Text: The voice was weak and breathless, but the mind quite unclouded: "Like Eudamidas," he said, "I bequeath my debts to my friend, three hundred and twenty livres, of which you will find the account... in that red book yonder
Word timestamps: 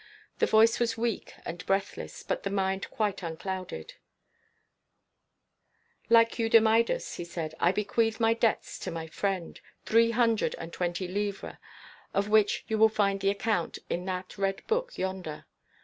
The 0.39 0.47
voice 0.47 0.79
was 0.79 0.97
weak 0.97 1.35
and 1.45 1.63
breathless, 1.67 2.23
but 2.23 2.41
the 2.41 2.49
mind 2.49 2.89
quite 2.89 3.21
unclouded: 3.21 3.93
"Like 6.09 6.39
Eudamidas," 6.39 7.17
he 7.17 7.23
said, 7.23 7.53
"I 7.59 7.71
bequeath 7.71 8.19
my 8.19 8.33
debts 8.33 8.79
to 8.79 8.89
my 8.89 9.05
friend, 9.05 9.61
three 9.85 10.09
hundred 10.09 10.55
and 10.57 10.73
twenty 10.73 11.07
livres, 11.07 11.57
of 12.15 12.29
which 12.29 12.63
you 12.67 12.79
will 12.79 12.89
find 12.89 13.19
the 13.19 13.29
account... 13.29 13.77
in 13.91 14.05
that 14.05 14.39
red 14.39 14.65
book 14.65 14.97
yonder 14.97 15.45